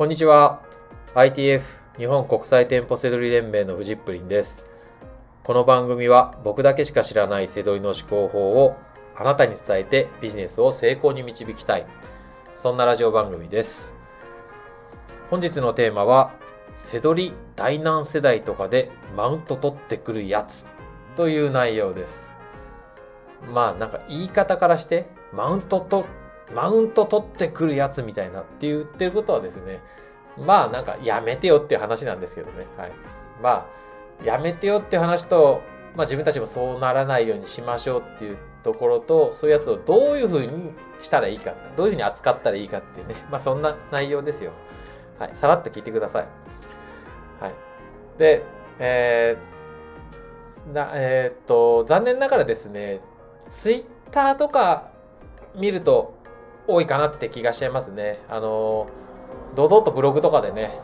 [0.00, 0.62] こんにちは。
[1.14, 1.60] ITF
[1.98, 4.64] 日本国際店舗セドリ連盟のフジップリンです。
[5.44, 8.78] この番組は僕だけしか知らないセドリの思考法を
[9.14, 11.84] あなたに伝えてビジネスを成功に導きたい。
[12.54, 13.94] そんなラジオ番組です。
[15.28, 16.32] 本日のテーマは、
[16.72, 20.66] セドリ第何世代とかでマウント取ってくるやつ
[21.14, 22.30] という内容です。
[23.52, 26.06] まあなんか言い方からして、マウントと、
[26.54, 29.80] マウント取ってくるやつみたいなって言ってることはですね、
[30.38, 32.66] まあなんかやめてよっていう話なんですけどね。
[32.76, 32.92] はい。
[33.42, 33.66] ま
[34.20, 35.62] あ、やめてよっていう話と、
[35.96, 43.14] まあ自分たちもそうならないようにしましょうっていうところと、そういうやつをどういうふうにしたらいいか、どういうふうに扱ったらいいかっていうね。
[43.30, 44.52] まあそんな内容ですよ。
[45.18, 45.30] はい。
[45.34, 46.26] さらっと聞いてください。
[47.40, 47.52] はい。
[48.18, 48.42] で、
[48.78, 53.00] えー、な、えーっと、残念ながらですね、
[53.48, 54.88] ツイッターとか
[55.54, 56.14] 見ると
[56.72, 58.18] 多いかなって気がしちゃいますね。
[58.28, 58.88] あの、
[59.54, 60.78] 堂々とブログとかでね、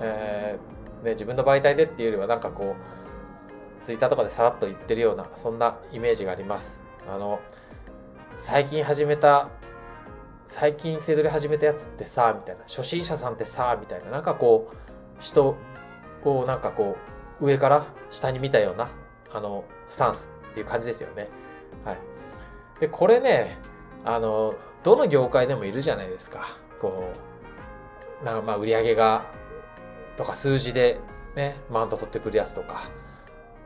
[0.00, 6.82] えーね、自分の媒体でっていうよりはなんかこう、ツイッターとかでさらっと言ってるような、そんなイメージがあります。
[7.08, 7.40] あの、
[8.36, 9.48] 最近始めた、
[10.46, 14.76] 最近セドリ始めたやつってさ、みたいな、初心者さんってさ、みたいな、なんかこう、
[15.20, 15.56] 人
[16.24, 16.96] をなんかこ
[17.40, 18.88] う、上から下に見たような、
[19.32, 21.28] あの、スタンスっていう感じですよね。
[21.84, 21.98] はい。
[22.80, 23.58] で、これね、
[24.04, 26.56] あの、どの業界でもいるじゃないですか。
[26.80, 27.12] こ
[28.22, 29.26] う、なんかまあ売り上げが、
[30.16, 31.00] とか数字で
[31.36, 32.82] ね、マウント取ってくるやつとか、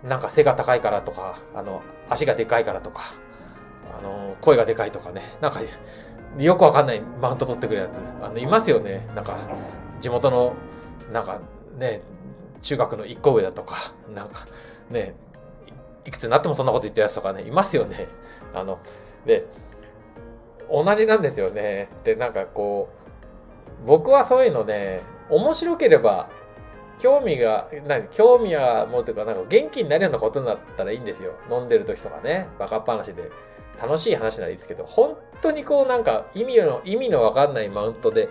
[0.03, 3.03] なんか背が高いからとか、あの、足がでかいからとか、
[3.99, 5.61] あの、声がでかいとかね、なんか、
[6.39, 9.09] よくわかんないマウント取ってくるやつ、あの、いますよね。
[9.15, 9.39] なんか、
[10.01, 10.55] 地元の、
[11.13, 11.41] なんか
[11.79, 12.03] ね、
[12.63, 14.47] 中学の一個上だとか、なんか
[14.91, 15.15] ね、
[16.05, 18.09] いくつになってもそんなこと言ってるやつとかね、いますよね。
[18.55, 18.79] あの、
[19.27, 19.47] で、
[20.73, 21.89] 同じなんですよね。
[22.05, 22.89] で、なんかこ
[23.85, 26.29] う、僕はそういうのね、面白ければ、
[26.99, 31.33] 興味が、何、興味はもうというか、なんか元気になるようなことになったらいいんですよ。
[31.51, 33.31] 飲んでる時とかね、バカっ話で。
[33.81, 38.29] 楽しい話ならいいですけど、本当にこうなんか意味の、意味のわかんないマウントで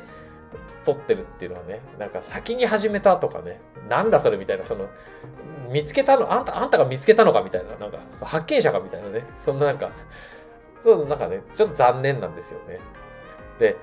[0.86, 3.60] 取ってるっていうのはね、なんか先に始めたとかね、
[3.90, 4.88] なんだそれみたいな、その、
[5.70, 9.92] 見つけたの、あんた、あんたが見つけたのかみたいな、なんか、発見者かみたいなね、そんななんか、
[10.84, 12.80] そう、なんかね、ちょっと残念なんですよね。
[13.60, 13.78] で、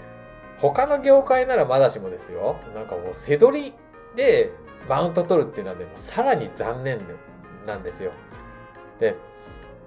[0.59, 2.57] 他の業界ならまだしもですよ。
[2.75, 3.73] なんかもう、背取り
[4.17, 4.53] で
[4.89, 7.01] マウント取るっていうのはね、もうさらに残念
[7.67, 8.13] なんですよ。
[8.99, 9.17] で、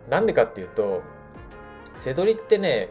[0.09, 1.01] なんでかっていうと、
[1.93, 2.89] 背取りってね、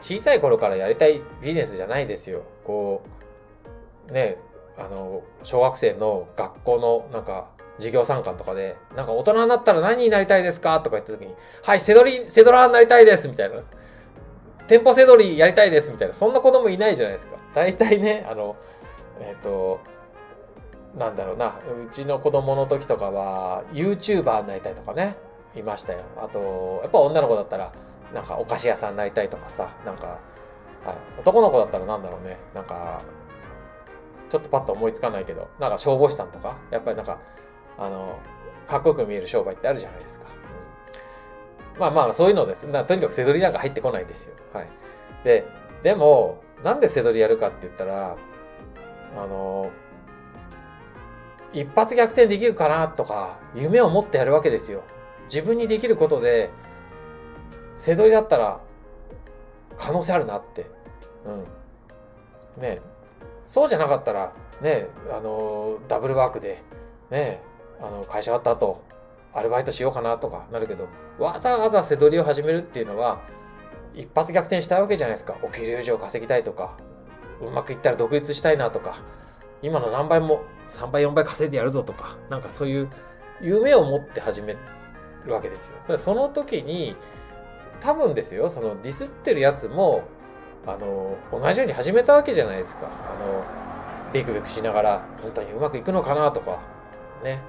[0.00, 2.42] 小さい頃からやりたいビジネスじゃないですよ。
[2.64, 3.02] こ
[4.08, 4.38] う、ね、
[4.76, 10.80] あの、小学生の学校のなんか、授業参観とかで、なんか大人になったら何になりたいですか？
[10.80, 13.60] とか言った時に、はい、セドリ、セドラーになりたいですみたいな。
[14.66, 16.14] 店舗セドリやりたいですみたいな。
[16.14, 17.36] そんな子供いないじゃないですか。
[17.54, 18.56] 大体ね、あの、
[19.20, 19.78] えっ、と、
[20.96, 25.16] なんだろうな、うちの子供の時とかは、YouTuber になりたいとかね、
[25.54, 26.00] いましたよ。
[26.16, 27.72] あと、やっぱ女の子だったら、
[28.12, 33.02] なんかお菓子屋さんになりたいとかさ、なんか、はい、男の子だったらなんだろうね、なんか、
[34.28, 37.18] ちょっとパッと思いつかないけど、なんか消防士さんとか、やっぱりなんか、
[37.78, 38.18] あの、
[38.66, 40.26] かっこよく見える商売ってあるじゃないですか。
[41.74, 42.66] うん、まあまあ、そういうのです。
[42.68, 44.34] なとにかく背取りなんか入ってこないですよ。
[44.52, 44.68] はい。
[45.24, 45.46] で、
[45.82, 48.16] でも、なんで背取りやるかって言ったら、
[49.16, 49.70] あの、
[51.52, 54.82] 一発逆転できるかなとか、夢を持ってやるわけですよ。
[55.26, 56.50] 自分にできることで、
[57.76, 58.60] 背取りだったら、
[59.76, 60.66] 可能性あるなって。
[61.24, 62.62] うん。
[62.62, 62.80] ね
[63.44, 66.62] そうじゃなかったら、ねあの、ダブルワークで、
[67.10, 67.40] ね
[67.80, 68.82] あの、会社終わった後、
[69.34, 70.88] アルバイトしようかなとかなるけど、
[71.18, 73.20] わざわざ背取りを始めるっていうのは、
[73.94, 75.36] 一発逆転したいわけじゃないですか。
[75.42, 76.76] お給料以上稼ぎたいとか、
[77.40, 78.96] うまくいったら独立したいなとか、
[79.62, 82.90] 今の何倍も3倍4倍稼いでやるぞとか、なんかそういう
[83.40, 84.56] 夢を持って始め
[85.24, 85.96] るわけですよ。
[85.98, 86.96] その時に、
[87.80, 90.04] 多分ですよ、そのディスってるやつも、
[90.66, 92.86] あの、同じように始めたわけじゃないですか。
[92.86, 92.90] あ
[93.24, 93.44] の、
[94.12, 96.60] ビクビクしながら、本当にうまくいくのかなとか、
[97.22, 97.40] ね。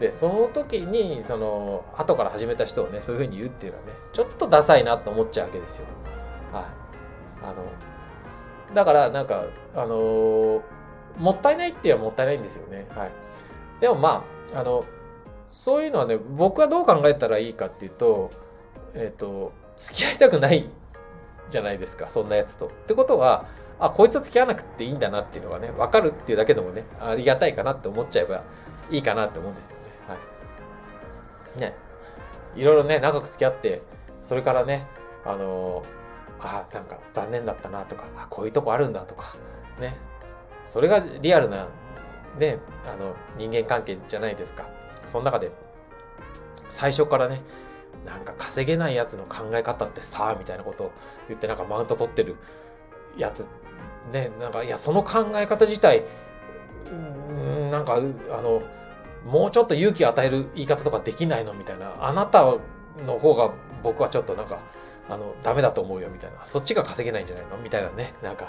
[0.00, 5.86] で、その時に、その、後から始めた人をね、そういうふうに言うっていうのはね、ちょっとダサいなと思っちゃうわけですよ。
[6.52, 6.64] はい。
[7.44, 9.44] あの、だから、なんか、
[9.76, 10.62] あの
[11.18, 12.86] もったいないって言えばもったいないんですよね。
[12.96, 13.10] はい。
[13.80, 14.24] でもま
[14.54, 14.84] あ、あの、
[15.50, 18.30] そういうのはね、僕はどう考えたらいいかっていうと、
[18.94, 20.70] えっ、ー、と、付き合いたくない
[21.50, 22.68] じゃないですか、そんなやつと。
[22.68, 23.44] ってことは、
[23.78, 28.44] あ、こいつと付き合わなくていいんだなっていうのがね、わかるっていうだけでもね、ありがたいかなって思っちゃえば
[28.90, 29.79] いいかなって思うんですよ
[31.56, 31.74] ね。
[32.56, 32.64] い。
[32.64, 33.82] ろいろね、長く付き合って、
[34.22, 34.86] それからね、
[35.24, 35.82] あの
[36.40, 39.34] あ、なんか残念だったなとか、あ、こういうとこあるんだとか、
[39.80, 39.96] ね。
[40.64, 41.68] それがリアルな、
[42.38, 44.68] ね、あの、人間関係じゃないですか。
[45.04, 45.50] その中で、
[46.68, 47.42] 最初からね、
[48.04, 50.92] なんか稼げないやつの考え方ってさ、みたいなことを
[51.28, 52.36] 言ってなんかマウント取ってる
[53.16, 53.48] やつ、
[54.12, 56.04] ね、なんか、いや、その考え方自体、
[56.90, 58.00] んなんか、あ
[58.40, 58.62] の、
[59.26, 61.94] もうちょっと勇気を与える言い方とかできないのみたいな。
[62.00, 62.42] あなた
[63.06, 63.52] の方が
[63.82, 64.60] 僕はちょっとなんか、
[65.08, 66.44] あの、ダメだと思うよみたいな。
[66.44, 68.14] そっちが稼げないんじゃないのみたいなね。
[68.22, 68.48] なんか、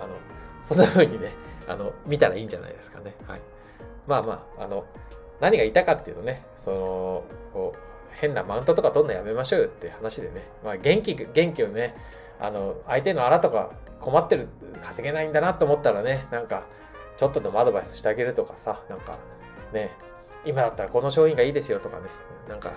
[0.00, 0.14] あの、
[0.62, 1.32] そんな風にね、
[1.68, 3.14] あの、見たらいいんじゃないですかね。
[3.26, 3.40] はい。
[4.06, 4.84] まあまあ、あの、
[5.40, 7.78] 何が言いたかっていうとね、その、こう、
[8.12, 10.46] 変なマウントとか取るのやめましょうよって話でね。
[10.64, 11.94] まあ元気、元気をね、
[12.40, 13.70] あの、相手のあらとか
[14.00, 14.48] 困ってる、
[14.82, 16.64] 稼げないんだなと思ったらね、なんか、
[17.16, 19.18] ちょっとでもアドバイスしてあげるとかさ、なんか、
[19.74, 19.90] ね、
[20.46, 22.04] 今だったらこの商品がいいですよとかね、
[22.48, 22.72] なんか、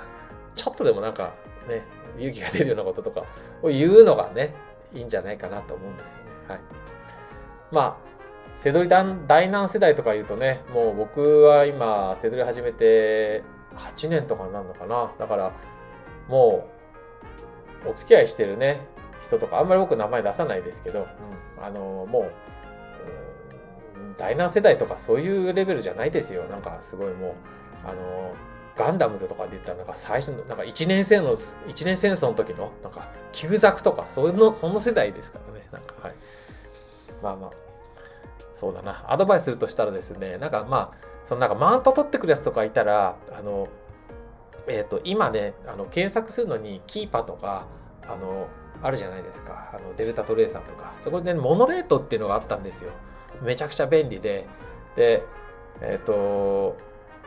[0.55, 1.35] ちょっとでもなんか、
[1.69, 1.83] ね、
[2.17, 3.23] 勇気が出るようなこととか
[3.61, 4.53] を言うのがね、
[4.93, 6.23] いいんじゃないかなと思うんですよね。
[6.47, 6.59] はい。
[7.71, 8.07] まあ、
[8.55, 13.43] セドリ第何世代とか言うとね、もう僕は今、セドリ始めて
[13.75, 15.11] 8年とかになるのかな。
[15.19, 15.53] だから、
[16.27, 16.67] も
[17.85, 18.87] う、お付き合いしてるね、
[19.19, 21.07] 人とか、あんまり僕名前出さないですけど、
[21.57, 22.31] うん、あの、もう、
[24.17, 26.43] 第何世代とかそういうレベルじゃないですよ。
[26.45, 27.33] なんかすごいもう、
[27.85, 28.33] あの、
[28.75, 35.67] ガンダムとかで言ったらなんか最初の、なんか1年生の、1年戦争の時の、なんか、キグザクとか、その、その世代ですからね。
[35.71, 36.15] なんか、はい。
[37.23, 37.51] まあまあ、
[38.53, 39.03] そうだな。
[39.07, 43.67] アドバイスするとしたらですね、なんかまあ、そのなんかマウント取ってくるやつとかいたら、あの、
[44.67, 47.65] えっ、ー、と、今ね、あの、検索するのに、キーパーとか、
[48.03, 48.47] あの、
[48.81, 49.71] あるじゃないですか。
[49.73, 50.93] あの、デルタトレーサーとか。
[51.01, 52.91] そこで、ね、モノレートっていうのがあったんですよ。
[53.41, 54.45] めちゃくちゃ便利で、
[54.95, 55.23] で、
[55.81, 56.77] えっ、ー、と、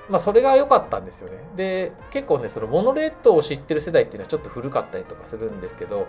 [0.08, 1.38] まあそれが良かったんですよね。
[1.56, 6.06] で、結構ね、そのモノレートを知ってる世代っていうのはちょっと古かったりとかするんですけど、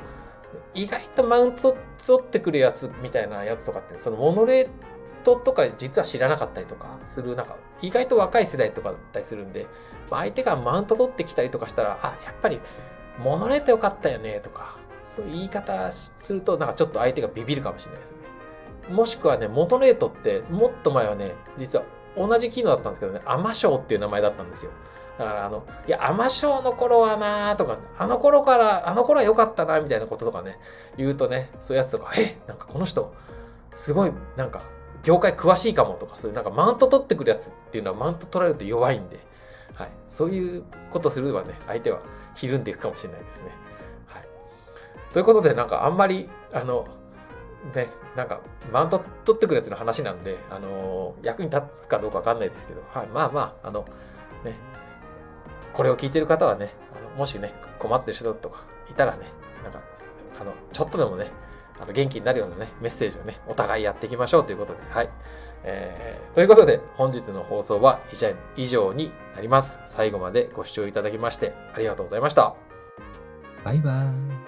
[0.74, 4.70] 意外とマウント取ってくるやつみたいなやつとかって、そのモノレー
[5.24, 9.68] トとか実は知らなかったりとかする、なんか意外と若い世代とかだったりするんで、
[10.10, 12.60] まあ、相手がマウント取ってきたりとかしたら、あ、やっぱり
[13.20, 18.18] モノレート良かったよねとか、そういう言い方すると、なんかちょっと相手がビビるかもしれないですね。
[18.92, 21.86] もしくはね、元レートってもっと前はね、実は
[22.18, 24.72] 同じ機能だったんですけどね、アマショーっていう名前だったんですよ。
[25.18, 30.60] だからあの、いや、アマショーの頃はなーとか、あの頃から、あの頃は良かったなみたいなこととかね、
[30.98, 33.14] 言うとね、そういうやつとか、え、なんかこの人、
[33.72, 34.62] すごい、なんか、
[35.04, 39.20] 業界詳しいかもとか、そういうなんかマウント取ってくるやつっていうのはマウント取られると弱いんで、
[39.74, 39.90] はい。
[40.08, 42.02] そういうことすればね、相手は
[42.36, 43.52] ひるんでいくかもしれないですね。
[44.08, 44.24] はい。
[45.14, 46.88] ということで、なんかあんまり、あの、
[47.76, 48.42] ね、なんか、
[48.72, 53.86] マウント取ってくるやつの話なんで、あのー、役に立つかどうかわかんないですけど、はい、まあまあ、あの、
[54.44, 54.56] ね、
[55.74, 59.26] これを聞いてる方はね、あのもしね、困ってる人とかいたらね、
[59.64, 59.82] なんか、
[60.40, 61.32] あの、ちょっとでもね、
[61.80, 65.10] あの元気になるようなね、メッセージをね、お互いやっていきましょうということで、はい。
[65.64, 68.00] えー、ということで、本日の放送は
[68.56, 69.80] 以上になります。
[69.88, 72.56] 最後までご視聴いただきまして、ありがとうございました。
[73.64, 74.41] バイバーイ。